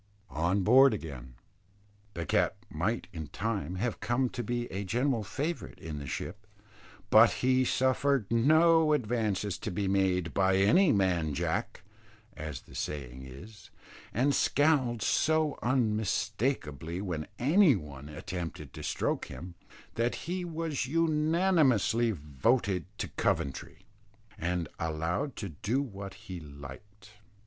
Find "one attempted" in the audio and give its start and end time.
17.75-18.73